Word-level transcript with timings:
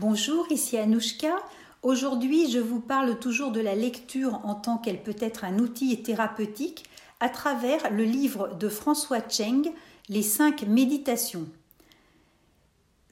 Bonjour, 0.00 0.50
ici 0.50 0.78
Anouchka. 0.78 1.36
Aujourd'hui, 1.82 2.50
je 2.50 2.58
vous 2.58 2.80
parle 2.80 3.18
toujours 3.18 3.52
de 3.52 3.60
la 3.60 3.74
lecture 3.74 4.40
en 4.44 4.54
tant 4.54 4.78
qu'elle 4.78 5.02
peut 5.02 5.14
être 5.20 5.44
un 5.44 5.58
outil 5.58 6.02
thérapeutique 6.02 6.84
à 7.20 7.28
travers 7.28 7.92
le 7.92 8.04
livre 8.04 8.56
de 8.58 8.70
François 8.70 9.20
Cheng, 9.28 9.70
Les 10.08 10.22
cinq 10.22 10.62
méditations. 10.62 11.46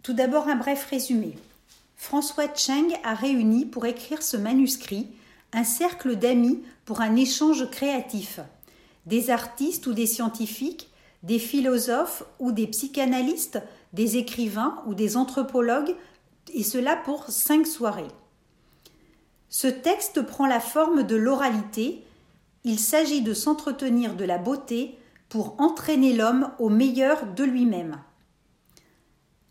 Tout 0.02 0.14
d'abord, 0.14 0.48
un 0.48 0.56
bref 0.56 0.86
résumé. 0.88 1.36
François 1.94 2.54
Cheng 2.54 2.96
a 3.04 3.12
réuni 3.12 3.66
pour 3.66 3.84
écrire 3.84 4.22
ce 4.22 4.38
manuscrit 4.38 5.08
un 5.52 5.64
cercle 5.64 6.16
d'amis 6.16 6.62
pour 6.86 7.02
un 7.02 7.16
échange 7.16 7.68
créatif. 7.70 8.40
Des 9.04 9.28
artistes 9.28 9.86
ou 9.88 9.92
des 9.92 10.06
scientifiques, 10.06 10.88
des 11.22 11.38
philosophes 11.38 12.22
ou 12.38 12.50
des 12.50 12.66
psychanalystes, 12.66 13.60
des 13.92 14.16
écrivains 14.16 14.82
ou 14.86 14.94
des 14.94 15.18
anthropologues, 15.18 15.94
et 16.54 16.62
cela 16.62 16.96
pour 16.96 17.24
cinq 17.28 17.66
soirées. 17.66 18.08
Ce 19.48 19.66
texte 19.66 20.22
prend 20.22 20.46
la 20.46 20.60
forme 20.60 21.02
de 21.04 21.16
l'oralité. 21.16 22.04
Il 22.64 22.78
s'agit 22.78 23.22
de 23.22 23.34
s'entretenir 23.34 24.14
de 24.14 24.24
la 24.24 24.38
beauté 24.38 24.98
pour 25.28 25.54
entraîner 25.58 26.12
l'homme 26.12 26.50
au 26.58 26.68
meilleur 26.68 27.26
de 27.26 27.44
lui-même. 27.44 27.98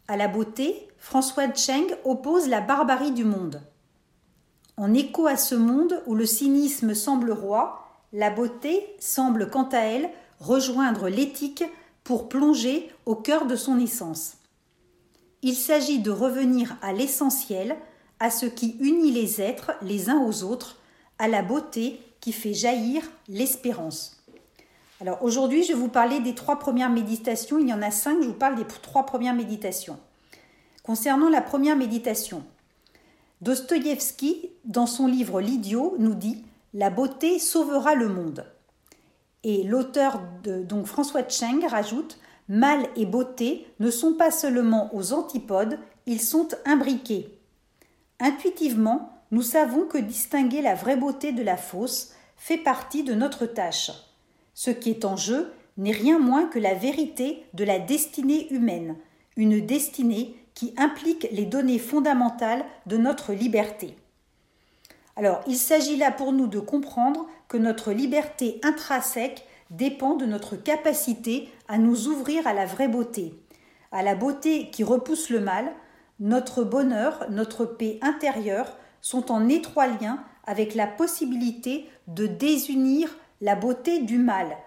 À 0.07 0.17
la 0.17 0.27
beauté, 0.27 0.87
François 0.97 1.53
Cheng 1.53 1.87
oppose 2.05 2.47
la 2.47 2.61
barbarie 2.61 3.11
du 3.11 3.23
monde. 3.23 3.61
En 4.77 4.93
écho 4.93 5.27
à 5.27 5.37
ce 5.37 5.55
monde 5.55 6.01
où 6.05 6.15
le 6.15 6.25
cynisme 6.25 6.93
semble 6.93 7.31
roi, 7.31 7.83
la 8.13 8.29
beauté 8.29 8.95
semble 8.99 9.49
quant 9.49 9.67
à 9.69 9.79
elle 9.79 10.09
rejoindre 10.39 11.09
l'éthique 11.09 11.63
pour 12.03 12.29
plonger 12.29 12.89
au 13.05 13.15
cœur 13.15 13.47
de 13.47 13.55
son 13.55 13.79
essence. 13.79 14.36
Il 15.43 15.55
s'agit 15.55 15.99
de 15.99 16.11
revenir 16.11 16.77
à 16.81 16.93
l'essentiel, 16.93 17.77
à 18.19 18.29
ce 18.29 18.45
qui 18.45 18.77
unit 18.79 19.11
les 19.11 19.41
êtres 19.41 19.71
les 19.81 20.09
uns 20.09 20.21
aux 20.21 20.43
autres, 20.43 20.77
à 21.19 21.27
la 21.27 21.41
beauté 21.41 21.99
qui 22.21 22.31
fait 22.31 22.53
jaillir 22.53 23.03
l'espérance. 23.27 24.23
Alors 24.99 25.21
aujourd'hui, 25.21 25.63
je 25.63 25.69
vais 25.69 25.79
vous 25.79 25.89
parler 25.89 26.19
des 26.19 26.33
trois 26.33 26.57
premières 26.57 26.89
méditations. 26.89 27.59
Il 27.59 27.69
y 27.69 27.73
en 27.73 27.83
a 27.83 27.91
cinq, 27.91 28.21
je 28.21 28.27
vous 28.27 28.33
parle 28.33 28.55
des 28.55 28.65
trois 28.65 29.05
premières 29.05 29.35
méditations. 29.35 29.99
Concernant 30.81 31.29
la 31.29 31.41
première 31.41 31.75
méditation, 31.75 32.43
Dostoïevski, 33.41 34.49
dans 34.65 34.87
son 34.87 35.05
livre 35.05 35.39
L'idiot, 35.39 35.95
nous 35.99 36.15
dit 36.15 36.43
La 36.73 36.89
beauté 36.89 37.37
sauvera 37.37 37.93
le 37.93 38.07
monde. 38.07 38.45
Et 39.43 39.63
l'auteur 39.63 40.19
donc 40.43 40.87
François 40.87 41.27
Cheng 41.29 41.63
rajoute 41.67 42.17
Mal 42.49 42.87
et 42.95 43.05
beauté 43.05 43.67
ne 43.79 43.91
sont 43.91 44.13
pas 44.13 44.31
seulement 44.31 44.89
aux 44.93 45.13
antipodes, 45.13 45.79
ils 46.05 46.21
sont 46.21 46.47
imbriqués. 46.65 47.37
Intuitivement, 48.19 49.11
nous 49.31 49.41
savons 49.41 49.85
que 49.85 49.97
distinguer 49.97 50.61
la 50.61 50.73
vraie 50.73 50.95
beauté 50.95 51.33
de 51.33 51.43
la 51.43 51.57
fausse 51.57 52.13
fait 52.37 52.57
partie 52.57 53.03
de 53.03 53.13
notre 53.13 53.45
tâche. 53.45 53.91
Ce 54.53 54.71
qui 54.71 54.91
est 54.91 55.05
en 55.05 55.17
jeu 55.17 55.51
n'est 55.77 55.91
rien 55.91 56.19
moins 56.19 56.45
que 56.45 56.59
la 56.59 56.73
vérité 56.73 57.43
de 57.53 57.63
la 57.63 57.79
destinée 57.79 58.51
humaine, 58.51 58.95
une 59.35 59.63
destinée 59.65 60.35
qui 60.53 60.73
implique 60.77 61.27
les 61.31 61.45
données 61.45 61.79
fondamentales 61.79 62.65
de 62.87 62.97
notre 62.97 63.33
liberté. 63.33 63.95
Alors, 65.15 65.41
il 65.47 65.55
s'agit 65.55 65.97
là 65.97 66.11
pour 66.11 66.31
nous 66.31 66.47
de 66.47 66.59
comprendre 66.59 67.27
que 67.47 67.57
notre 67.57 67.91
liberté 67.91 68.59
intrinsèque 68.63 69.45
dépend 69.69 70.15
de 70.15 70.25
notre 70.25 70.55
capacité 70.55 71.49
à 71.67 71.77
nous 71.77 72.07
ouvrir 72.07 72.47
à 72.47 72.53
la 72.53 72.65
vraie 72.65 72.87
beauté, 72.87 73.33
à 73.91 74.03
la 74.03 74.15
beauté 74.15 74.69
qui 74.69 74.83
repousse 74.83 75.29
le 75.29 75.39
mal. 75.39 75.71
Notre 76.19 76.63
bonheur, 76.63 77.25
notre 77.29 77.65
paix 77.65 77.99
intérieure 78.01 78.77
sont 79.01 79.31
en 79.31 79.47
étroit 79.49 79.87
lien 79.87 80.23
avec 80.45 80.75
la 80.75 80.87
possibilité 80.87 81.89
de 82.07 82.25
désunir 82.25 83.15
la 83.41 83.55
beauté 83.55 84.01
du 84.01 84.17
mal, 84.17 84.57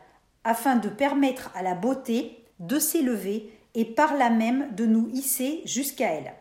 afin 0.45 0.77
de 0.77 0.89
permettre 0.89 1.51
à 1.55 1.63
la 1.63 1.75
beauté 1.75 2.45
de 2.61 2.79
s'élever 2.79 3.51
et 3.75 3.85
par 3.85 4.17
là 4.17 4.31
même 4.31 4.75
de 4.75 4.87
nous 4.87 5.09
hisser 5.13 5.63
jusqu'à 5.65 6.13
elle. 6.13 6.33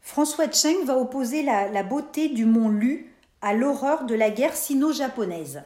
François 0.00 0.50
Cheng 0.50 0.84
va 0.84 0.98
opposer 0.98 1.42
la, 1.42 1.68
la 1.68 1.82
beauté 1.82 2.28
du 2.28 2.44
mont 2.44 2.68
Lu 2.68 3.14
à 3.40 3.54
l'horreur 3.54 4.04
de 4.04 4.14
la 4.14 4.30
guerre 4.30 4.56
sino-japonaise. 4.56 5.62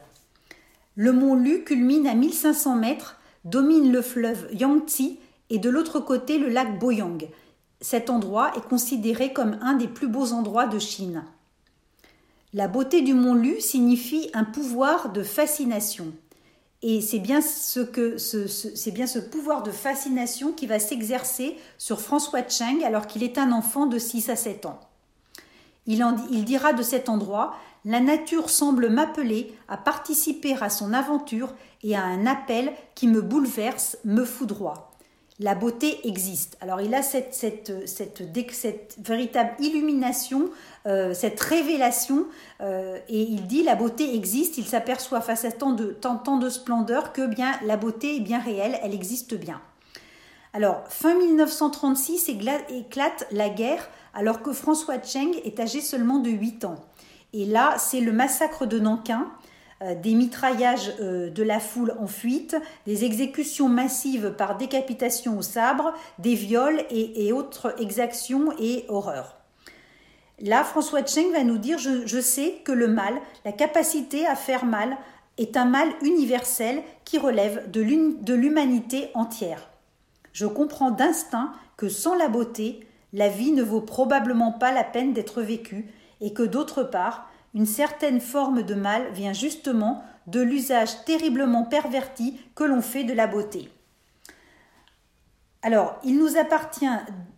Le 1.01 1.13
mont 1.13 1.33
Lu 1.33 1.63
culmine 1.63 2.07
à 2.07 2.13
1500 2.13 2.75
mètres, 2.75 3.15
domine 3.45 3.89
le 3.89 4.01
fleuve 4.01 4.49
Yangtze 4.51 5.13
et 5.49 5.57
de 5.57 5.69
l'autre 5.69 6.01
côté 6.01 6.37
le 6.37 6.49
lac 6.49 6.77
Boyang. 6.77 7.29
Cet 7.79 8.09
endroit 8.09 8.51
est 8.57 8.67
considéré 8.67 9.31
comme 9.31 9.57
un 9.61 9.75
des 9.75 9.87
plus 9.87 10.09
beaux 10.09 10.33
endroits 10.33 10.67
de 10.67 10.77
Chine. 10.77 11.23
La 12.51 12.67
beauté 12.67 13.01
du 13.01 13.13
mont 13.13 13.33
Lu 13.33 13.61
signifie 13.61 14.29
un 14.33 14.43
pouvoir 14.43 15.13
de 15.13 15.23
fascination. 15.23 16.07
Et 16.81 16.99
c'est 16.99 17.19
bien 17.19 17.39
ce 17.39 19.19
pouvoir 19.19 19.63
de 19.63 19.71
fascination 19.71 20.51
qui 20.51 20.67
va 20.67 20.79
s'exercer 20.79 21.55
sur 21.77 22.01
François 22.01 22.45
Cheng 22.45 22.83
alors 22.83 23.07
qu'il 23.07 23.23
est 23.23 23.37
un 23.37 23.53
enfant 23.53 23.85
de 23.85 23.97
6 23.97 24.29
à 24.29 24.35
7 24.35 24.65
ans. 24.65 24.81
Il 25.87 26.43
dira 26.43 26.73
de 26.73 26.83
cet 26.83 27.07
endroit 27.07 27.55
la 27.85 27.99
nature 27.99 28.49
semble 28.49 28.89
m'appeler 28.89 29.55
à 29.67 29.77
participer 29.77 30.55
à 30.59 30.69
son 30.69 30.93
aventure 30.93 31.53
et 31.83 31.95
à 31.95 32.03
un 32.03 32.25
appel 32.25 32.73
qui 32.95 33.07
me 33.07 33.21
bouleverse, 33.21 33.97
me 34.03 34.25
foudroie. 34.25 34.89
La 35.41 35.55
beauté 35.55 36.05
existe. 36.05 36.57
Alors 36.59 36.81
il 36.81 36.93
a 36.93 37.01
cette, 37.01 37.71
véritable 38.97 39.51
illumination, 39.59 40.49
euh, 40.85 41.13
cette 41.13 41.39
révélation, 41.39 42.25
euh, 42.59 42.97
et 43.07 43.21
il 43.21 43.47
dit 43.47 43.63
la 43.63 43.75
beauté 43.75 44.13
existe, 44.15 44.57
il 44.57 44.65
s'aperçoit 44.65 45.21
face 45.21 45.45
à 45.45 45.53
tant 45.53 45.71
de, 45.71 45.91
tant, 45.91 46.17
tant 46.17 46.37
de 46.37 46.49
splendeur 46.49 47.13
que 47.13 47.25
bien 47.25 47.53
la 47.65 47.77
beauté 47.77 48.17
est 48.17 48.19
bien 48.19 48.39
réelle, 48.39 48.77
elle 48.83 48.93
existe 48.93 49.33
bien. 49.33 49.61
Alors, 50.51 50.83
fin 50.89 51.15
1936 51.17 52.27
éclate 52.27 53.27
la 53.31 53.49
guerre 53.49 53.87
alors 54.13 54.41
que 54.41 54.51
François 54.51 55.01
Cheng 55.01 55.39
est 55.45 55.59
âgé 55.59 55.79
seulement 55.79 56.19
de 56.19 56.31
8 56.31 56.65
ans. 56.65 56.83
Et 57.33 57.45
là, 57.45 57.75
c'est 57.77 57.99
le 57.99 58.11
massacre 58.11 58.65
de 58.65 58.79
Nankin, 58.79 59.27
euh, 59.81 59.95
des 59.95 60.13
mitraillages 60.13 60.93
euh, 60.99 61.29
de 61.29 61.43
la 61.43 61.59
foule 61.59 61.93
en 61.99 62.07
fuite, 62.07 62.55
des 62.85 63.05
exécutions 63.05 63.69
massives 63.69 64.33
par 64.37 64.57
décapitation 64.57 65.37
au 65.37 65.41
sabre, 65.41 65.93
des 66.17 66.35
viols 66.35 66.83
et, 66.89 67.31
autres 67.31 67.75
exactions 67.79 68.51
et 68.59 68.85
horreurs. 68.89 69.37
Là, 70.41 70.63
François 70.63 71.05
Cheng 71.05 71.31
va 71.31 71.43
nous 71.43 71.57
dire 71.57 71.77
je, 71.77 72.05
je 72.05 72.19
sais 72.19 72.55
que 72.63 72.71
le 72.71 72.87
mal, 72.87 73.13
la 73.45 73.51
capacité 73.51 74.25
à 74.25 74.35
faire 74.35 74.65
mal, 74.65 74.97
est 75.37 75.55
un 75.55 75.65
mal 75.65 75.87
universel 76.01 76.81
qui 77.05 77.17
relève 77.17 77.69
de 77.71 78.33
l'humanité 78.33 79.09
entière. 79.13 79.69
Je 80.33 80.45
comprends 80.45 80.91
d'instinct 80.91 81.53
que 81.77 81.87
sans 81.87 82.15
la 82.15 82.27
beauté, 82.27 82.81
la 83.13 83.29
vie 83.29 83.53
ne 83.53 83.63
vaut 83.63 83.81
probablement 83.81 84.51
pas 84.51 84.73
la 84.73 84.83
peine 84.83 85.13
d'être 85.13 85.41
vécue 85.41 85.87
et 86.21 86.33
que 86.33 86.43
d'autre 86.43 86.83
part, 86.83 87.29
une 87.53 87.65
certaine 87.65 88.21
forme 88.21 88.63
de 88.63 88.75
mal 88.75 89.11
vient 89.13 89.33
justement 89.33 90.03
de 90.27 90.41
l'usage 90.41 91.03
terriblement 91.05 91.63
perverti 91.63 92.39
que 92.55 92.63
l'on 92.63 92.81
fait 92.81 93.03
de 93.03 93.13
la 93.13 93.27
beauté. 93.27 93.69
Alors, 95.61 95.99
il 96.03 96.17
nous 96.17 96.37
appartient 96.37 96.85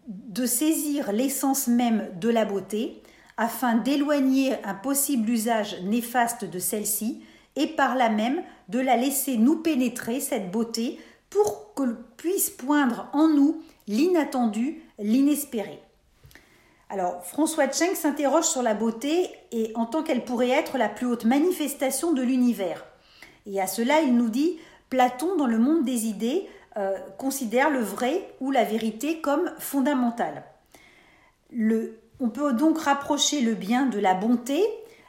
de 0.08 0.46
saisir 0.46 1.12
l'essence 1.12 1.68
même 1.68 2.08
de 2.20 2.30
la 2.30 2.46
beauté 2.46 3.02
afin 3.38 3.76
d'éloigner 3.76 4.64
un 4.64 4.76
possible 4.76 5.30
usage 5.30 5.82
néfaste 5.84 6.46
de 6.46 6.60
celle-ci 6.60 7.24
et 7.56 7.68
par 7.68 7.96
là 7.96 8.10
même 8.10 8.44
de 8.70 8.80
la 8.80 8.98
laisser 8.98 9.38
nous 9.38 9.58
pénétrer, 9.58 10.20
cette 10.20 10.52
beauté, 10.52 11.00
pour 11.30 11.74
que 11.74 11.94
puisse 12.18 12.50
poindre 12.50 13.10
en 13.14 13.30
nous 13.30 13.62
l'inattendu, 13.88 14.84
l'inespéré. 15.00 15.80
Alors, 16.92 17.24
François 17.24 17.72
Cheng 17.72 17.96
s'interroge 17.96 18.44
sur 18.44 18.62
la 18.62 18.74
beauté 18.74 19.32
et 19.54 19.72
en 19.76 19.86
tant 19.86 20.04
qu'elle 20.04 20.26
pourrait 20.26 20.50
être 20.50 20.78
la 20.78 20.90
plus 20.90 21.06
haute 21.06 21.24
manifestation 21.24 22.12
de 22.12 22.22
l'univers. 22.22 22.84
Et 23.46 23.62
à 23.62 23.68
cela, 23.68 24.02
il 24.02 24.18
nous 24.18 24.28
dit 24.28 24.60
Platon, 24.90 25.38
dans 25.38 25.48
le 25.48 25.58
monde 25.58 25.86
des 25.86 26.08
idées, 26.08 26.50
euh, 26.76 26.98
considère 27.18 27.70
le 27.70 27.80
vrai 27.80 28.28
ou 28.42 28.52
la 28.52 28.66
vérité 28.66 29.22
comme 29.22 29.52
fondamental. 29.58 30.44
on 32.20 32.30
peut 32.30 32.52
donc 32.52 32.78
rapprocher 32.80 33.40
le 33.40 33.56
bien 33.56 33.86
de 33.86 33.98
la 33.98 34.14
bonté, 34.14 34.62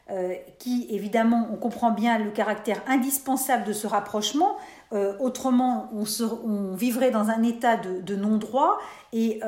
euh, 0.09 0.35
qui 0.61 0.87
évidemment, 0.89 1.49
on 1.53 1.57
comprend 1.57 1.91
bien 1.91 2.17
le 2.17 2.31
caractère 2.31 2.81
indispensable 2.87 3.65
de 3.65 3.73
ce 3.73 3.89
rapprochement. 3.89 4.57
Euh, 4.93 5.17
autrement, 5.19 5.91
on, 5.93 6.77
vivrait 6.77 7.11
dans 7.11 7.29
un 7.29 7.43
état 7.43 7.77
de, 7.77 8.15
non-droit 8.15 8.79
et 9.13 9.41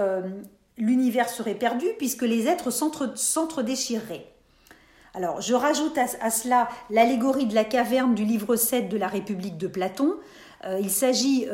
l'univers 0.76 1.28
serait 1.28 1.54
perdu 1.54 1.86
puisque 1.98 2.22
les 2.22 2.46
êtres 2.46 2.70
s'entre-déchireraient. 2.70 4.26
Alors, 5.16 5.40
je 5.40 5.54
rajoute 5.54 5.96
à, 5.96 6.30
cela 6.30 6.68
l'allégorie 6.90 7.46
de 7.46 7.54
la 7.54 7.62
caverne 7.62 8.16
du 8.16 8.24
livre 8.24 8.56
7 8.56 8.88
de 8.88 8.96
la 8.96 9.06
République 9.06 9.56
de 9.56 9.68
Platon. 9.68 10.14
Euh, 10.64 10.80
il 10.82 10.90
s'agit 10.90 11.46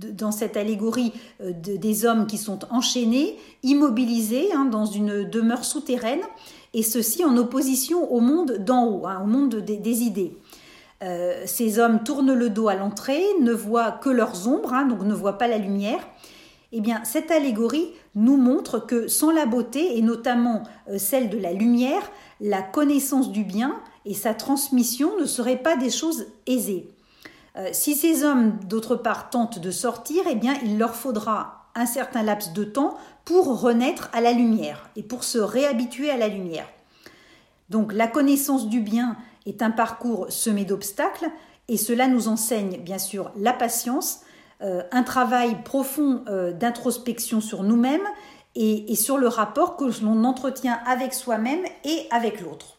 dans 0.00 0.32
cette 0.32 0.56
allégorie 0.56 1.12
des 1.40 2.06
hommes 2.06 2.26
qui 2.26 2.38
sont 2.38 2.58
enchaînés, 2.70 3.38
immobilisés 3.62 4.48
hein, 4.52 4.64
dans 4.64 4.84
une 4.84 5.22
demeure 5.22 5.64
souterraine, 5.64 6.22
et 6.74 6.82
ceci 6.82 7.24
en 7.24 7.36
opposition 7.36 8.12
au 8.12 8.18
monde 8.18 8.58
d'en 8.58 8.86
haut, 8.86 9.06
hein, 9.06 9.20
au 9.22 9.26
monde 9.26 9.54
des, 9.54 10.02
idées. 10.02 10.36
ces 11.46 11.78
hommes 11.78 12.02
tournent 12.02 12.34
le 12.34 12.50
dos 12.50 12.66
à 12.66 12.74
l'entrée, 12.74 13.22
ne 13.40 13.52
voient 13.52 13.92
que 13.92 14.10
leurs 14.10 14.48
ombres, 14.48 14.74
hein, 14.74 14.86
donc 14.86 15.02
ne 15.02 15.14
voient 15.14 15.38
pas 15.38 15.46
la 15.46 15.58
lumière. 15.58 16.00
Eh 16.72 16.82
cette 17.04 17.30
allégorie 17.30 17.88
nous 18.14 18.36
montre 18.36 18.78
que 18.78 19.08
sans 19.08 19.30
la 19.30 19.46
beauté, 19.46 19.96
et 19.96 20.02
notamment 20.02 20.64
celle 20.98 21.30
de 21.30 21.38
la 21.38 21.52
lumière, 21.52 22.02
la 22.40 22.60
connaissance 22.60 23.32
du 23.32 23.42
bien 23.42 23.80
et 24.04 24.14
sa 24.14 24.34
transmission 24.34 25.18
ne 25.18 25.24
seraient 25.24 25.62
pas 25.62 25.76
des 25.76 25.90
choses 25.90 26.26
aisées. 26.46 26.88
Euh, 27.56 27.68
si 27.72 27.94
ces 27.94 28.24
hommes, 28.24 28.58
d'autre 28.64 28.96
part, 28.96 29.30
tentent 29.30 29.58
de 29.58 29.70
sortir, 29.70 30.24
eh 30.30 30.34
bien, 30.34 30.54
il 30.64 30.78
leur 30.78 30.94
faudra 30.94 31.68
un 31.74 31.86
certain 31.86 32.22
laps 32.22 32.52
de 32.52 32.64
temps 32.64 32.96
pour 33.24 33.60
renaître 33.60 34.10
à 34.12 34.20
la 34.20 34.32
lumière 34.32 34.88
et 34.96 35.02
pour 35.02 35.24
se 35.24 35.38
réhabituer 35.38 36.10
à 36.10 36.16
la 36.16 36.28
lumière. 36.28 36.66
Donc 37.68 37.92
la 37.92 38.06
connaissance 38.06 38.68
du 38.68 38.80
bien 38.80 39.16
est 39.46 39.62
un 39.62 39.70
parcours 39.70 40.26
semé 40.30 40.64
d'obstacles 40.64 41.28
et 41.68 41.76
cela 41.76 42.08
nous 42.08 42.28
enseigne 42.28 42.78
bien 42.78 42.98
sûr 42.98 43.30
la 43.36 43.52
patience, 43.52 44.20
euh, 44.22 44.27
un 44.60 45.02
travail 45.02 45.62
profond 45.62 46.24
euh, 46.28 46.52
d'introspection 46.52 47.40
sur 47.40 47.62
nous-mêmes 47.62 48.06
et, 48.54 48.96
sur 48.96 49.18
le 49.18 49.28
rapport 49.28 49.76
que 49.76 49.84
l'on 50.02 50.24
entretient 50.24 50.80
avec 50.84 51.14
soi-même 51.14 51.64
et 51.84 52.08
avec 52.10 52.40
l'autre. 52.40 52.78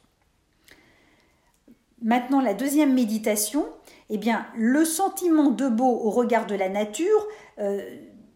Maintenant, 2.02 2.42
la 2.42 2.54
deuxième 2.54 2.94
méditation, 2.94 3.66
eh 4.10 4.18
bien, 4.18 4.46
le 4.58 4.84
sentiment 4.84 5.52
de 5.52 5.70
beau 5.70 5.86
au 5.86 6.10
regard 6.10 6.48
de 6.48 6.56
la 6.56 6.68
nature, 6.68 7.28
euh, 7.60 7.82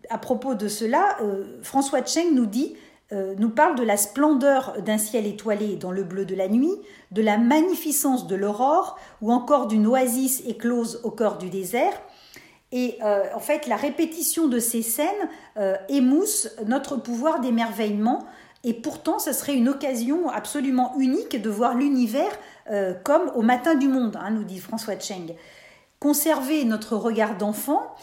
à 0.10 0.18
propos 0.18 0.56
de 0.56 0.68
cela, 0.68 1.18
euh, 1.22 1.60
François 1.62 2.06
Cheng 2.06 2.34
nous 2.34 2.46
dit, 2.46 2.75
euh, 3.12 3.36
nous 3.38 3.50
parle 3.50 3.75
de 3.75 3.84
la 3.84 3.98
splendeur 3.98 4.81
d'un 4.81 4.98
ciel 4.98 5.28
étoilé 5.28 5.75
dans 5.75 5.92
le 5.92 6.04
bleu 6.04 6.25
de 6.25 6.36
la 6.36 6.48
nuit, 6.48 6.74
de 7.12 7.22
la 7.22 7.38
magnificence 7.38 8.28
de 8.28 8.36
l'aurore, 8.36 8.98
ou 9.22 9.31
encore 9.31 9.68
d'une 9.68 9.86
oasis 9.86 10.42
éclose 10.48 11.01
au 11.04 11.12
cœur 11.12 11.38
du 11.38 11.50
désert, 11.50 11.94
et 12.75 12.98
euh, 13.04 13.25
en 13.36 13.40
fait, 13.40 13.68
la 13.68 13.75
répétition 13.75 14.48
de 14.48 14.58
ces 14.58 14.81
scènes 14.81 15.08
euh, 15.58 15.75
émousse 15.90 16.50
notre 16.66 16.98
pouvoir 16.98 17.40
d'émerveillement. 17.40 18.25
Et 18.64 18.74
pourtant, 18.74 19.20
ce 19.20 19.31
serait 19.31 19.54
une 19.54 19.70
occasion 19.70 20.28
absolument 20.28 20.96
unique 20.98 21.40
de 21.40 21.50
voir 21.52 21.75
l'univers 21.75 22.31
euh, 22.72 22.96
comme 23.04 23.31
au 23.36 23.44
matin 23.44 23.75
du 23.75 23.88
monde, 23.88 24.18
hein, 24.20 24.31
nous 24.31 24.44
dit 24.44 24.58
François 24.58 24.98
Cheng. 25.00 25.36
Conserver 26.00 26.66
notre 26.66 26.98
regard 26.98 27.38
d'enfant, 27.38 27.96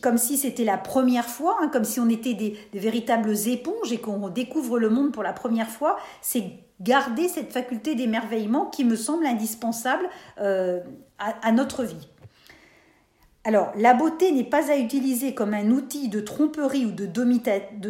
comme 0.00 0.16
si 0.16 0.38
c'était 0.38 0.64
la 0.64 0.78
première 0.78 1.26
fois, 1.26 1.58
hein, 1.60 1.68
comme 1.68 1.84
si 1.84 2.00
on 2.00 2.08
était 2.08 2.32
des, 2.32 2.56
véritables 2.72 3.34
éponges 3.46 3.92
et 3.92 3.98
qu'on 3.98 4.30
découvre 4.30 4.78
le 4.78 4.88
monde 4.88 5.12
pour 5.12 5.22
la 5.22 5.34
première 5.34 5.68
fois, 5.68 5.98
c'est 6.22 6.44
garder 6.80 7.28
cette 7.28 7.52
faculté 7.52 7.94
d'émerveillement 7.94 8.66
qui 8.66 8.84
me 8.84 8.96
semble 8.96 9.26
indispensable 9.26 10.08
à 10.38 11.52
notre 11.52 11.84
vie. 11.84 12.08
Alors, 13.46 13.72
la 13.76 13.92
beauté 13.92 14.32
n'est 14.32 14.42
pas 14.42 14.70
à 14.70 14.76
utiliser 14.76 15.34
comme 15.34 15.52
un 15.52 15.70
outil 15.70 16.08
de 16.08 16.20
tromperie 16.20 16.86
ou 16.86 16.92
de, 16.92 17.04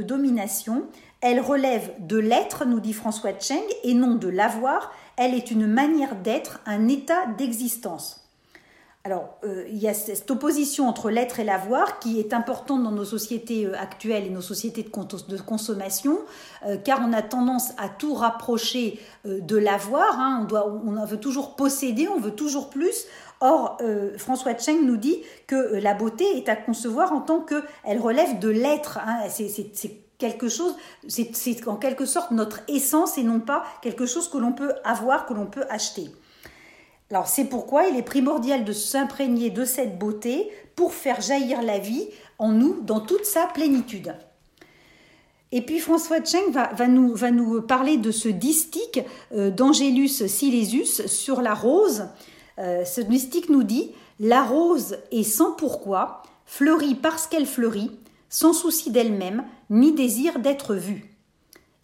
domination. 0.02 0.86
Elle 1.20 1.40
relève 1.40 1.92
de 2.00 2.18
l'être, 2.18 2.64
nous 2.64 2.80
dit 2.80 2.92
François 2.92 3.38
Cheng, 3.38 3.62
et 3.84 3.94
non 3.94 4.16
de 4.16 4.28
l'avoir. 4.28 4.92
Elle 5.16 5.32
est 5.32 5.52
une 5.52 5.68
manière 5.68 6.16
d'être, 6.16 6.60
un 6.66 6.88
état 6.88 7.26
d'existence. 7.38 8.20
Alors, 9.06 9.36
euh, 9.44 9.66
il 9.68 9.76
y 9.76 9.86
a 9.86 9.92
cette 9.92 10.30
opposition 10.30 10.88
entre 10.88 11.10
l'être 11.10 11.38
et 11.38 11.44
l'avoir 11.44 11.98
qui 11.98 12.18
est 12.18 12.32
importante 12.32 12.82
dans 12.82 12.90
nos 12.90 13.04
sociétés 13.04 13.66
euh, 13.66 13.78
actuelles 13.78 14.24
et 14.24 14.30
nos 14.30 14.40
sociétés 14.40 14.82
de, 14.82 15.36
consommation, 15.36 16.20
euh, 16.66 16.78
car 16.78 17.00
on 17.06 17.12
a 17.12 17.20
tendance 17.20 17.72
à 17.76 17.90
tout 17.90 18.14
rapprocher 18.14 18.98
de 19.26 19.56
l'avoir. 19.58 20.18
Hein. 20.18 20.48
on, 20.50 20.96
on 20.96 21.04
veut 21.04 21.20
toujours 21.20 21.54
posséder, 21.54 22.08
on 22.08 22.18
veut 22.18 22.34
toujours 22.34 22.70
plus. 22.70 23.04
Or, 23.46 23.76
euh, 23.82 24.16
François 24.16 24.56
Cheng 24.56 24.86
nous 24.86 24.96
dit 24.96 25.18
que 25.46 25.54
euh, 25.54 25.80
la 25.80 25.92
beauté 25.92 26.24
est 26.38 26.48
à 26.48 26.56
concevoir 26.56 27.12
en 27.12 27.20
tant 27.20 27.40
qu'elle 27.40 28.00
relève 28.00 28.38
de 28.38 28.48
l'être. 28.48 28.98
Hein. 29.06 29.28
C'est 29.28 29.96
quelque 30.16 30.48
chose, 30.48 30.74
c'est 31.08 31.68
en 31.68 31.76
quelque 31.76 32.06
sorte 32.06 32.30
notre 32.30 32.60
essence 32.68 33.18
et 33.18 33.22
non 33.22 33.40
pas 33.40 33.62
quelque 33.82 34.06
chose 34.06 34.30
que 34.30 34.38
l'on 34.38 34.54
peut 34.54 34.72
avoir, 34.82 35.26
que 35.26 35.34
l'on 35.34 35.44
peut 35.44 35.66
acheter. 35.68 36.06
Alors 37.10 37.28
c'est 37.28 37.44
pourquoi 37.44 37.86
il 37.86 37.98
est 37.98 38.02
primordial 38.02 38.64
de 38.64 38.72
s'imprégner 38.72 39.50
de 39.50 39.66
cette 39.66 39.98
beauté 39.98 40.48
pour 40.74 40.94
faire 40.94 41.20
jaillir 41.20 41.60
la 41.60 41.78
vie 41.78 42.08
en 42.38 42.48
nous 42.48 42.80
dans 42.80 43.00
toute 43.00 43.26
sa 43.26 43.46
plénitude. 43.48 44.14
Et 45.52 45.60
puis 45.60 45.80
François 45.80 46.24
Cheng 46.24 46.50
va, 46.50 46.88
nous, 46.88 47.60
parler 47.60 47.98
de 47.98 48.10
ce 48.10 48.30
distique 48.30 49.00
euh, 49.34 49.50
d'Angelus 49.50 50.26
Silesius 50.28 51.04
sur 51.04 51.42
la 51.42 51.52
rose 51.52 52.06
euh, 52.58 52.84
ce 52.84 53.00
mystique 53.00 53.48
nous 53.48 53.62
dit 53.62 53.90
La 54.20 54.42
rose 54.42 54.98
est 55.10 55.22
sans 55.22 55.52
pourquoi, 55.52 56.22
fleurit 56.46 56.94
parce 56.94 57.26
qu'elle 57.26 57.46
fleurit, 57.46 57.90
sans 58.28 58.52
souci 58.52 58.90
d'elle-même, 58.90 59.44
ni 59.70 59.92
désir 59.92 60.38
d'être 60.38 60.74
vue. 60.74 61.14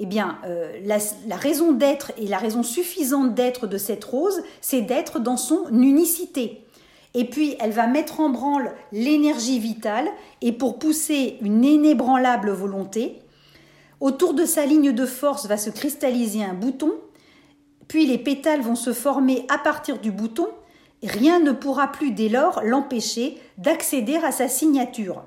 Eh 0.02 0.06
bien, 0.06 0.38
euh, 0.46 0.80
la, 0.84 1.36
raison 1.36 1.72
d'être 1.72 2.12
et 2.16 2.26
la 2.26 2.38
raison 2.38 2.62
suffisante 2.62 3.34
d'être 3.34 3.66
de 3.66 3.76
cette 3.76 4.04
rose, 4.04 4.42
c'est 4.60 4.80
d'être 4.80 5.20
dans 5.20 5.36
son 5.36 5.68
unicité. 5.68 6.64
Et 7.12 7.26
puis, 7.26 7.56
elle 7.60 7.72
va 7.72 7.86
mettre 7.86 8.20
en 8.20 8.30
branle 8.30 8.72
l'énergie 8.92 9.58
vitale 9.58 10.08
et 10.40 10.52
pour 10.52 10.78
pousser 10.78 11.36
une 11.42 11.64
inébranlable 11.64 12.50
volonté. 12.50 13.18
Autour 14.00 14.32
de 14.32 14.46
sa 14.46 14.64
ligne 14.64 14.92
de 14.92 15.04
force 15.04 15.46
va 15.46 15.58
se 15.58 15.68
cristalliser 15.68 16.42
un 16.42 16.54
bouton, 16.54 16.92
puis 17.86 18.06
les 18.06 18.18
pétales 18.18 18.62
vont 18.62 18.76
se 18.76 18.94
former 18.94 19.44
à 19.50 19.58
partir 19.58 19.98
du 19.98 20.10
bouton 20.12 20.48
Rien 21.02 21.40
ne 21.40 21.52
pourra 21.52 21.90
plus 21.92 22.12
dès 22.12 22.28
lors 22.28 22.62
l'empêcher 22.62 23.38
d'accéder 23.58 24.16
à 24.16 24.32
sa 24.32 24.48
signature. 24.48 25.24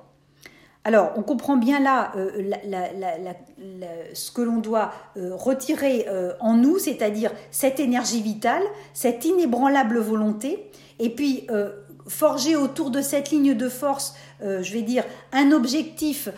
Alors, 0.85 1.13
on 1.15 1.21
comprend 1.21 1.55
bien 1.55 1.79
là 1.79 2.11
euh, 2.17 2.51
ce 4.13 4.31
que 4.31 4.41
l'on 4.41 4.57
doit 4.57 4.91
euh, 5.15 5.33
retirer 5.33 6.05
euh, 6.09 6.33
en 6.41 6.55
nous, 6.55 6.77
c'est-à-dire 6.77 7.31
cette 7.51 7.79
énergie 7.79 8.21
vitale, 8.21 8.63
cette 8.93 9.23
inébranlable 9.23 9.99
volonté, 9.99 10.69
et 10.99 11.09
puis 11.09 11.47
forger 12.07 12.55
autour 12.55 12.91
de 12.91 13.01
cette 13.01 13.31
ligne 13.31 13.55
de 13.55 13.69
force, 13.69 14.13
je 14.41 14.73
vais 14.73 14.81
dire, 14.81 15.03
un 15.31 15.51
objectif 15.51 16.29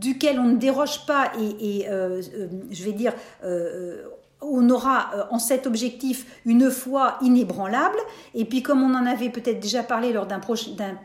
duquel 0.00 0.40
on 0.40 0.44
ne 0.44 0.56
déroge 0.56 1.04
pas 1.06 1.30
et, 1.38 1.80
et 1.80 1.86
je 2.70 2.84
vais 2.84 2.92
dire, 2.92 3.12
on 4.42 4.68
aura 4.70 5.10
euh, 5.14 5.22
en 5.30 5.38
cet 5.38 5.66
objectif 5.66 6.26
une 6.44 6.70
foi 6.70 7.16
inébranlable. 7.22 7.98
Et 8.34 8.44
puis, 8.44 8.62
comme 8.62 8.82
on 8.82 8.94
en 8.94 9.06
avait 9.06 9.30
peut-être 9.30 9.60
déjà 9.60 9.82
parlé 9.82 10.12
lors 10.12 10.26
d'un 10.26 10.40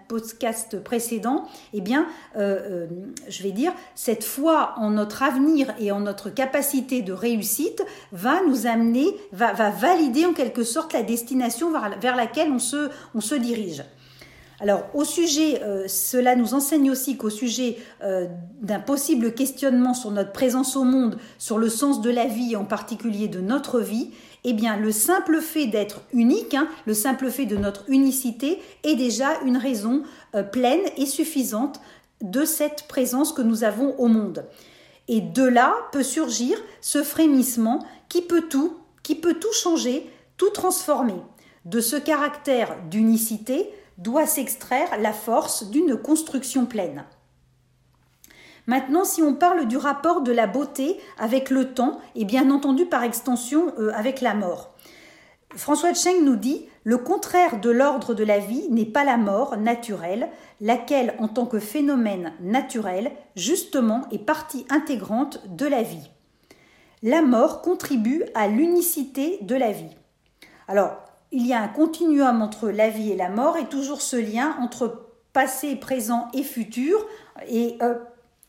podcast 0.07 0.83
précédent, 0.83 1.45
eh 1.73 1.81
bien, 1.81 2.07
euh, 2.37 2.59
euh, 2.69 2.87
je 3.29 3.43
vais 3.43 3.51
dire, 3.51 3.73
cette 3.95 4.23
foi 4.23 4.73
en 4.77 4.91
notre 4.91 5.23
avenir 5.23 5.73
et 5.79 5.91
en 5.91 6.01
notre 6.01 6.29
capacité 6.29 7.01
de 7.01 7.13
réussite 7.13 7.83
va 8.11 8.41
nous 8.47 8.67
amener, 8.67 9.07
va, 9.31 9.53
valider 9.69 10.25
en 10.25 10.33
quelque 10.33 10.63
sorte 10.63 10.93
la 10.93 11.03
destination 11.03 11.71
vers, 11.71 12.15
laquelle 12.15 12.51
on 12.51 12.59
se 12.59 13.35
dirige. 13.35 13.83
Alors, 14.61 14.83
au 14.93 15.03
sujet, 15.03 15.63
euh, 15.63 15.87
cela 15.87 16.35
nous 16.35 16.53
enseigne 16.53 16.91
aussi 16.91 17.17
qu'au 17.17 17.31
sujet 17.31 17.77
euh, 18.03 18.27
d'un 18.61 18.79
possible 18.79 19.33
questionnement 19.33 19.95
sur 19.95 20.11
notre 20.11 20.31
présence 20.31 20.75
au 20.75 20.83
monde, 20.83 21.17
sur 21.39 21.57
le 21.57 21.67
sens 21.67 21.99
de 21.99 22.11
la 22.11 22.27
vie, 22.27 22.55
en 22.55 22.65
particulier 22.65 23.27
de 23.27 23.41
notre 23.41 23.79
vie, 23.79 24.11
eh 24.43 24.53
le 24.53 24.91
simple 24.91 25.41
fait 25.41 25.65
d'être 25.65 26.01
unique, 26.13 26.53
hein, 26.53 26.67
le 26.85 26.93
simple 26.93 27.31
fait 27.31 27.47
de 27.47 27.57
notre 27.57 27.89
unicité, 27.89 28.59
est 28.83 28.95
déjà 28.95 29.39
une 29.45 29.57
raison 29.57 30.03
euh, 30.35 30.43
pleine 30.43 30.81
et 30.95 31.07
suffisante 31.07 31.81
de 32.21 32.45
cette 32.45 32.87
présence 32.87 33.33
que 33.33 33.41
nous 33.41 33.63
avons 33.63 33.95
au 33.97 34.07
monde. 34.07 34.45
Et 35.07 35.21
de 35.21 35.43
là 35.43 35.73
peut 35.91 36.03
surgir 36.03 36.55
ce 36.81 37.01
frémissement 37.01 37.83
qui 38.09 38.21
peut 38.21 38.43
tout, 38.47 38.77
qui 39.01 39.15
peut 39.15 39.33
tout 39.33 39.53
changer, 39.53 40.07
tout 40.37 40.51
transformer. 40.51 41.19
De 41.65 41.79
ce 41.79 41.95
caractère 41.95 42.75
d'unicité, 42.89 43.67
doit 43.97 44.25
s'extraire 44.25 44.99
la 44.99 45.13
force 45.13 45.69
d'une 45.69 45.97
construction 45.97 46.65
pleine. 46.65 47.05
Maintenant, 48.67 49.03
si 49.03 49.21
on 49.21 49.33
parle 49.33 49.67
du 49.67 49.77
rapport 49.77 50.21
de 50.21 50.31
la 50.31 50.47
beauté 50.47 50.97
avec 51.17 51.49
le 51.49 51.73
temps 51.73 51.99
et 52.15 52.25
bien 52.25 52.51
entendu 52.51 52.85
par 52.85 53.03
extension 53.03 53.73
euh, 53.79 53.91
avec 53.93 54.21
la 54.21 54.33
mort. 54.33 54.75
François 55.55 55.93
Cheng 55.93 56.23
nous 56.23 56.35
dit 56.35 56.67
Le 56.83 56.97
contraire 56.97 57.59
de 57.59 57.69
l'ordre 57.69 58.13
de 58.13 58.23
la 58.23 58.39
vie 58.39 58.67
n'est 58.69 58.85
pas 58.85 59.03
la 59.03 59.17
mort 59.17 59.57
naturelle, 59.57 60.29
laquelle, 60.61 61.15
en 61.19 61.27
tant 61.27 61.45
que 61.45 61.59
phénomène 61.59 62.33
naturel, 62.39 63.11
justement 63.35 64.03
est 64.11 64.25
partie 64.25 64.65
intégrante 64.69 65.41
de 65.49 65.65
la 65.65 65.81
vie. 65.81 66.09
La 67.03 67.21
mort 67.21 67.61
contribue 67.61 68.23
à 68.35 68.47
l'unicité 68.47 69.39
de 69.41 69.55
la 69.55 69.71
vie. 69.71 69.95
Alors, 70.67 71.03
il 71.31 71.47
y 71.47 71.53
a 71.53 71.61
un 71.61 71.67
continuum 71.67 72.41
entre 72.41 72.69
la 72.69 72.89
vie 72.89 73.11
et 73.11 73.15
la 73.15 73.29
mort 73.29 73.57
et 73.57 73.65
toujours 73.65 74.01
ce 74.01 74.17
lien 74.17 74.55
entre 74.59 75.07
passé, 75.33 75.75
présent 75.75 76.27
et 76.33 76.43
futur. 76.43 77.05
Et 77.47 77.77
euh, 77.81 77.95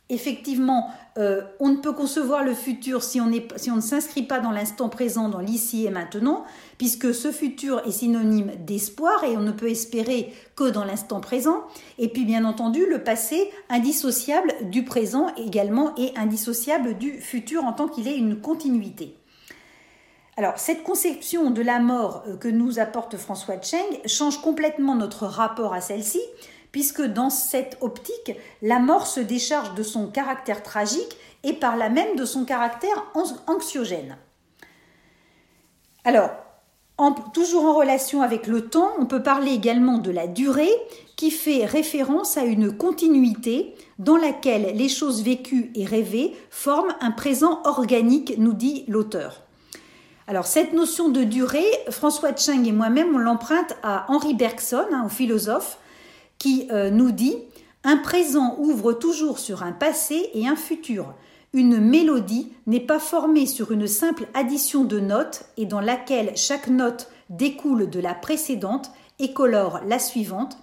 effectivement, 0.09 0.91
euh, 1.17 1.43
on 1.61 1.69
ne 1.69 1.77
peut 1.77 1.93
concevoir 1.93 2.43
le 2.43 2.55
futur 2.55 3.03
si 3.05 3.21
on, 3.21 3.31
si 3.57 3.71
on 3.71 3.77
ne 3.77 3.81
s'inscrit 3.81 4.25
pas 4.25 4.41
dans 4.41 4.51
l'instant 4.51 4.89
présent, 4.89 5.29
dans 5.29 5.39
l'ici 5.39 5.87
et 5.87 5.91
maintenant, 5.91 6.45
puisque 6.77 7.15
ce 7.15 7.31
futur 7.31 7.87
est 7.87 7.93
synonyme 7.93 8.51
d'espoir 8.67 9.23
et 9.25 9.37
on 9.37 9.43
ne 9.43 9.53
peut 9.53 9.71
espérer 9.71 10.33
que 10.57 10.69
dans 10.69 10.85
l'instant 10.85 11.21
présent. 11.21 11.63
Et 11.99 12.09
puis 12.09 12.25
bien 12.25 12.45
entendu, 12.45 12.85
le 12.87 13.05
passé 13.05 13.51
indissociable 13.69 14.53
du 14.71 14.85
présent 14.85 15.29
également 15.37 15.95
et 15.97 16.13
indissociable 16.17 16.99
du 16.99 17.13
futur 17.21 17.65
en 17.65 17.73
tant 17.73 17.87
qu'il 17.87 18.09
est 18.09 18.17
une 18.17 18.41
continuité. 18.41 19.17
Cette 20.57 20.83
conception 20.83 21.51
de 21.51 21.63
la 21.63 21.79
mort 21.79 22.25
euh, 22.27 22.37
que 22.37 22.49
nous 22.49 22.79
apporte 22.79 23.17
François 23.17 23.61
Cheng 23.61 24.01
change 24.07 24.41
complètement 24.41 24.95
notre 24.95 25.27
rapport 25.27 25.75
à 25.75 25.81
celle-ci, 25.81 26.21
puisque 26.73 27.03
dans 27.03 27.31
cette 27.31 27.77
optique, 27.81 28.33
la 28.63 28.79
mort 28.79 29.07
se 29.07 29.21
décharge 29.21 29.75
de 29.75 29.83
son 29.83 30.09
caractère 30.09 30.63
tragique 30.63 31.17
et 31.45 31.53
par 31.53 31.77
là 31.77 31.89
même 31.89 32.17
de 32.17 32.25
son 32.25 32.45
caractère 32.45 33.05
anxiogène. 33.47 34.17
Alors, 36.05 36.31
toujours 37.35 37.65
en 37.65 37.75
relation 37.75 38.23
avec 38.23 38.47
le 38.47 38.69
temps, 38.69 38.91
on 38.99 39.07
peut 39.07 39.23
parler 39.23 39.53
également 39.53 39.99
de 39.99 40.11
la 40.11 40.27
durée 40.27 40.73
qui 41.17 41.31
fait 41.31 41.65
référence 41.65 42.37
à 42.37 42.45
une 42.45 42.77
continuité 42.77 43.75
dans 43.99 44.17
laquelle 44.17 44.77
les 44.77 44.89
choses 44.89 45.23
vécues 45.23 45.71
et 45.75 45.85
rêvées 45.85 46.35
forment 46.51 46.95
un 47.01 47.11
présent 47.11 47.61
organique, 47.65 48.35
nous 48.39 48.55
dit 48.55 48.85
l'auteur. 48.89 49.43
Alors 50.29 50.47
cette 50.47 50.73
notion 50.73 51.09
de 51.09 51.25
durée, 51.25 51.67
François 51.91 52.35
Cheng 52.37 52.65
et 52.67 52.73
moi-même, 52.73 53.15
on 53.15 53.19
l'emprunte 53.19 53.75
à 53.83 54.07
Henri 54.09 54.35
Bergson, 54.35 54.87
hein, 54.93 55.09
philosophe, 55.09 55.79
qui 56.39 56.69
euh, 56.71 56.91
nous 56.91 57.11
dit 57.11 57.37
Un 57.83 57.97
présent 57.97 58.55
ouvre 58.59 58.93
toujours 58.93 59.41
sur 59.41 59.65
un 59.65 59.73
passé 59.73 60.31
et 60.35 60.47
un 60.47 60.55
futur. 60.55 61.15
Une 61.53 61.81
mélodie 61.81 62.53
n'est 62.67 62.81
pas 62.81 63.01
formée 63.01 63.47
sur 63.47 63.73
une 63.73 63.89
simple 63.89 64.29
addition 64.33 64.85
de 64.85 65.01
notes 65.01 65.45
et 65.57 65.67
dans 65.67 65.81
laquelle 65.81 66.33
chaque 66.37 66.69
note 66.69 67.11
découle 67.29 67.91
de 67.91 68.01
la 68.01 68.15
précédente 68.15 68.93
et 69.19 69.33
colore 69.33 69.81
la 69.87 69.99
suivante. 69.99 70.57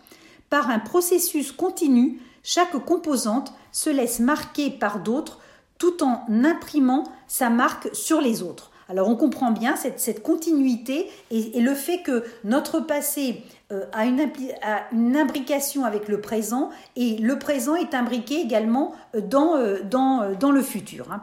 Par 0.50 0.70
un 0.70 0.80
processus 0.80 1.52
continu, 1.52 2.22
chaque 2.44 2.78
composante 2.86 3.54
se 3.74 3.90
laisse 3.90 4.20
marquer 4.20 4.70
par 4.70 5.00
d'autres 5.00 5.40
tout 5.78 6.02
en 6.02 6.24
imprimant 6.30 7.04
sa 7.28 7.50
marque 7.50 7.90
sur 7.94 8.22
les 8.22 8.42
autres. 8.42 8.72
Alors 8.90 9.08
on 9.08 9.16
comprend 9.16 9.52
bien 9.52 9.76
cette, 9.76 10.24
continuité 10.24 11.10
et, 11.30 11.62
le 11.62 11.76
fait 11.76 12.02
que 12.02 12.24
notre 12.44 12.80
passé 12.80 13.44
euh, 13.72 13.86
a, 13.94 14.06
une, 14.06 15.16
imbrication 15.16 15.86
avec 15.86 16.08
le 16.08 16.20
présent 16.22 16.72
et 16.96 17.18
le 17.18 17.38
présent 17.38 17.76
est 17.76 17.94
imbriqué 17.94 18.42
également 18.42 18.94
euh, 19.16 19.22
euh, 19.32 19.84
dans, 19.84 20.52
le 20.52 20.62
futur. 20.64 21.12
Hein. 21.12 21.22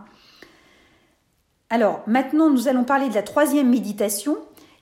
Alors 1.68 2.02
maintenant 2.06 2.50
nous 2.50 2.68
allons 2.68 2.84
parler 2.84 3.08
de 3.08 3.14
la 3.14 3.24
troisième 3.24 3.68
méditation. 3.68 4.36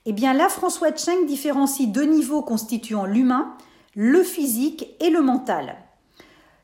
Eh 0.05 0.13
bien 0.13 0.33
là 0.33 0.47
François 0.47 0.95
Cheng 0.95 1.25
différencie 1.25 1.89
deux 1.89 2.05
niveaux 2.05 2.43
constituant 2.43 3.05
l'humain, 3.05 3.55
le 3.95 4.21
physique 4.21 4.95
et 4.99 5.09
le 5.09 5.23
mental. 5.23 5.77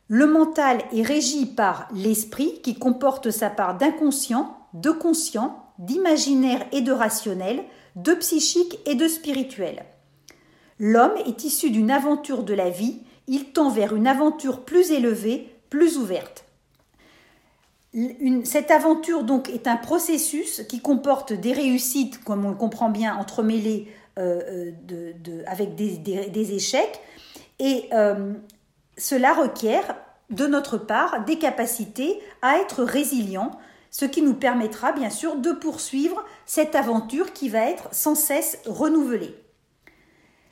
Le 0.07 0.27
mental 0.27 0.83
est 0.93 1.01
régi 1.01 1.47
par 1.47 1.87
l'esprit 1.95 2.61
qui 2.61 2.75
comporte 2.75 3.31
sa 3.31 3.49
part 3.49 3.77
d'inconscient, 3.77 4.55
de 4.75 4.91
conscient 4.91 5.70
d'imaginaire 5.81 6.65
et 6.71 6.81
de 6.81 6.91
rationnel, 6.91 7.63
de 7.95 8.13
psychique 8.13 8.79
et 8.85 8.95
de 8.95 9.07
spirituel. 9.07 9.83
L'homme 10.79 11.17
est 11.25 11.43
issu 11.43 11.69
d'une 11.69 11.91
aventure 11.91 12.43
de 12.43 12.53
la 12.53 12.69
vie, 12.69 12.99
il 13.27 13.51
tend 13.51 13.69
vers 13.69 13.95
une 13.95 14.07
aventure 14.07 14.61
plus 14.61 14.91
élevée, 14.91 15.47
plus 15.69 15.97
ouverte. 15.97 16.45
cette 18.45 18.71
aventure 18.71 19.23
donc 19.23 19.49
est 19.49 19.67
un 19.67 19.75
processus 19.75 20.63
qui 20.69 20.79
comporte 20.81 21.33
des 21.33 21.53
réussites, 21.53 22.23
comme 22.23 22.45
on 22.45 22.49
le 22.49 22.55
comprend 22.55 22.89
bien, 22.89 23.15
entremêlées 23.15 23.87
euh, 24.17 24.71
euh, 24.91 25.43
avec 25.47 25.75
des, 25.75 26.53
échecs, 26.53 26.99
et 27.59 27.89
euh, 27.93 28.33
cela 28.97 29.33
requiert 29.33 29.95
de 30.29 30.47
notre 30.47 30.77
part 30.77 31.25
des 31.25 31.37
capacités 31.37 32.19
à 32.41 32.57
être 32.57 32.83
résilient, 32.83 33.51
ce 33.91 34.05
qui 34.05 34.21
nous 34.21 34.33
permettra 34.33 34.93
bien 34.93 35.09
sûr 35.09 35.35
de 35.35 35.51
poursuivre 35.51 36.25
cette 36.45 36.75
aventure 36.75 37.33
qui 37.33 37.49
va 37.49 37.69
être 37.69 37.93
sans 37.93 38.15
cesse 38.15 38.57
renouvelée. 38.65 39.35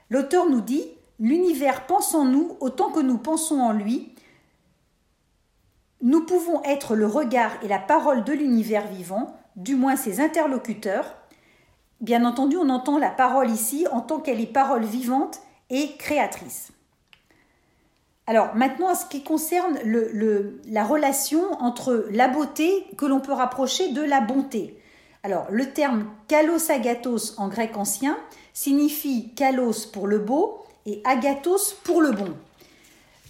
L'auteur 0.09 0.47
nous 0.49 0.61
dit 0.61 0.85
L'univers 1.19 1.85
pense 1.85 2.13
en 2.15 2.23
nous 2.23 2.55
autant 2.61 2.91
que 2.91 3.01
nous 3.01 3.17
pensons 3.17 3.59
en 3.59 3.73
lui. 3.73 4.15
Nous 6.01 6.25
pouvons 6.25 6.63
être 6.63 6.95
le 6.95 7.07
regard 7.07 7.51
et 7.61 7.67
la 7.67 7.79
parole 7.79 8.23
de 8.23 8.31
l'univers 8.31 8.87
vivant, 8.87 9.35
du 9.57 9.75
moins 9.75 9.97
ses 9.97 10.21
interlocuteurs. 10.21 11.17
Bien 11.99 12.23
entendu, 12.23 12.55
on 12.55 12.69
entend 12.69 12.97
la 12.97 13.09
parole 13.09 13.49
ici 13.49 13.85
en 13.91 13.99
tant 13.99 14.19
qu'elle 14.19 14.39
est 14.39 14.45
parole 14.45 14.85
vivante 14.85 15.41
et 15.69 15.97
créatrice. 15.97 16.71
Alors 18.29 18.53
maintenant, 18.53 18.93
ce 18.93 19.07
qui 19.07 19.23
concerne 19.23 19.79
la 20.67 20.83
relation 20.83 21.51
entre 21.63 22.05
la 22.11 22.27
beauté 22.27 22.85
que 22.95 23.07
l'on 23.07 23.21
peut 23.21 23.33
rapprocher 23.33 23.91
de 23.91 24.03
la 24.03 24.21
bonté. 24.21 24.77
Alors 25.23 25.47
le 25.49 25.71
terme 25.71 26.05
kalos 26.27 26.69
agathos 26.69 27.33
en 27.37 27.47
grec 27.47 27.75
ancien 27.75 28.19
signifie 28.53 29.33
kalos 29.33 29.87
pour 29.91 30.05
le 30.05 30.19
beau 30.19 30.59
et 30.85 31.01
agathos 31.05 31.73
pour 31.83 32.01
le 32.01 32.11
bon. 32.11 32.35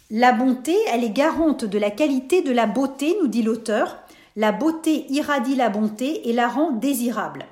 La 0.09 0.33
bonté, 0.33 0.75
elle 0.91 1.05
est 1.05 1.11
garante 1.11 1.63
de 1.63 1.79
la 1.79 1.91
qualité 1.91 2.41
de 2.41 2.51
la 2.51 2.65
beauté, 2.67 3.15
nous 3.21 3.29
dit 3.29 3.41
l'auteur. 3.41 3.99
La 4.35 4.51
beauté 4.51 5.05
irradie 5.09 5.55
la 5.55 5.69
bonté 5.69 6.27
et 6.27 6.33
la 6.33 6.49
rend 6.49 6.71
désirable. 6.71 7.45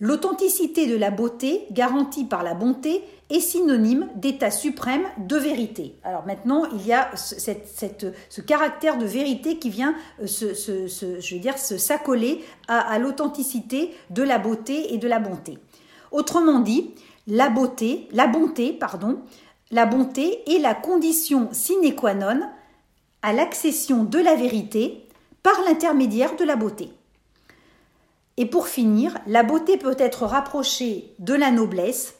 L'authenticité 0.00 0.86
de 0.88 0.96
la 0.96 1.10
beauté, 1.10 1.66
garantie 1.70 2.24
par 2.24 2.42
la 2.42 2.54
bonté, 2.54 3.04
est 3.30 3.40
synonyme 3.40 4.08
d'état 4.16 4.50
suprême 4.50 5.04
de 5.18 5.36
vérité. 5.36 5.94
Alors 6.02 6.26
maintenant, 6.26 6.64
il 6.72 6.84
y 6.84 6.92
a 6.92 7.10
ce 7.14 8.40
caractère 8.40 8.98
de 8.98 9.06
vérité 9.06 9.58
qui 9.58 9.70
vient 9.70 9.94
euh, 10.20 10.26
s'accoler 11.78 12.44
à, 12.66 12.98
l'authenticité 12.98 13.94
de 14.10 14.22
la 14.22 14.38
beauté 14.38 14.94
et 14.94 14.98
de 14.98 15.08
la 15.08 15.20
bonté. 15.20 15.58
Autrement 16.10 16.60
dit, 16.60 16.90
la 17.26 17.48
beauté, 17.48 18.08
la 18.12 18.26
bonté, 18.26 18.72
pardon, 18.72 19.20
la 19.70 19.86
bonté 19.86 20.42
est 20.52 20.58
la 20.58 20.74
condition 20.74 21.48
sine 21.52 21.94
qua 21.94 22.14
non 22.14 22.40
à 23.22 23.32
l'accession 23.32 24.04
de 24.04 24.18
la 24.18 24.34
vérité 24.34 25.06
par 25.42 25.54
l'intermédiaire 25.66 26.36
de 26.36 26.44
la 26.44 26.56
beauté. 26.56 26.90
Et 28.36 28.46
pour 28.46 28.66
finir, 28.66 29.16
la 29.26 29.42
beauté 29.42 29.76
peut 29.76 29.96
être 29.98 30.24
rapprochée 30.24 31.14
de 31.18 31.34
la 31.34 31.50
noblesse, 31.50 32.14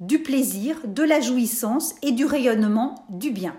du 0.00 0.22
plaisir, 0.22 0.80
de 0.84 1.02
la 1.02 1.20
jouissance 1.20 1.94
et 2.02 2.12
du 2.12 2.24
rayonnement 2.24 3.06
du 3.10 3.30
bien. 3.30 3.54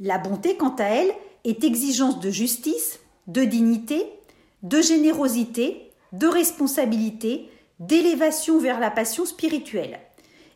La 0.00 0.18
bonté, 0.18 0.56
quant 0.56 0.74
à 0.76 0.84
elle, 0.84 1.12
est 1.44 1.64
exigence 1.64 2.20
de 2.20 2.30
justice, 2.30 2.98
de 3.28 3.44
dignité, 3.44 4.04
de 4.62 4.80
générosité, 4.80 5.90
de 6.12 6.26
responsabilité, 6.26 7.48
d'élévation 7.78 8.58
vers 8.58 8.80
la 8.80 8.90
passion 8.90 9.24
spirituelle. 9.24 10.00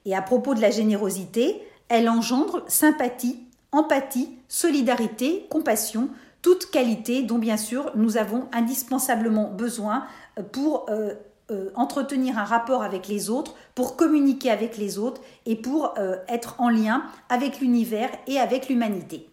Et 0.05 0.15
à 0.15 0.23
propos 0.23 0.55
de 0.55 0.61
la 0.61 0.71
générosité, 0.71 1.61
elle 1.89 2.09
engendre 2.09 2.65
sympathie, 2.69 3.41
empathie, 3.73 4.31
solidarité, 4.49 5.47
compassion, 5.51 6.09
toutes 6.47 6.71
qualités 6.71 7.25
dont 7.25 7.39
bien 7.39 7.57
sûr 7.57 7.91
nous 7.97 8.19
avons 8.19 8.47
indispensablement 8.53 9.51
besoin 9.51 10.07
pour 10.53 10.87
euh, 10.91 11.13
euh, 11.51 11.71
entretenir 11.75 12.39
un 12.39 12.45
rapport 12.45 12.85
avec 12.85 13.09
les 13.09 13.31
autres, 13.31 13.57
pour 13.75 13.97
communiquer 13.97 14.53
avec 14.53 14.77
les 14.77 14.97
autres 14.97 15.21
et 15.45 15.57
pour 15.57 15.95
euh, 15.99 16.19
être 16.29 16.61
en 16.61 16.69
lien 16.69 17.03
avec 17.31 17.59
l'univers 17.59 18.11
et 18.29 18.39
avec 18.39 18.69
l'humanité. 18.69 19.29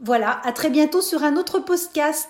Voilà, 0.00 0.38
à 0.44 0.52
très 0.52 0.68
bientôt 0.68 1.00
sur 1.00 1.24
un 1.24 1.38
autre 1.38 1.60
podcast. 1.60 2.28